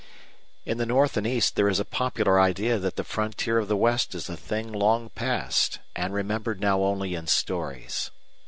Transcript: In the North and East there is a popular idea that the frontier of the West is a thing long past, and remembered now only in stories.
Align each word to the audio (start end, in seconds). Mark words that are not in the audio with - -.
In 0.65 0.79
the 0.79 0.87
North 0.87 1.15
and 1.15 1.27
East 1.27 1.55
there 1.55 1.69
is 1.69 1.79
a 1.79 1.85
popular 1.85 2.41
idea 2.41 2.79
that 2.79 2.95
the 2.95 3.03
frontier 3.03 3.59
of 3.59 3.67
the 3.67 3.77
West 3.77 4.15
is 4.15 4.29
a 4.29 4.35
thing 4.35 4.71
long 4.71 5.09
past, 5.09 5.77
and 5.95 6.11
remembered 6.11 6.59
now 6.59 6.81
only 6.81 7.13
in 7.13 7.27
stories. 7.27 8.09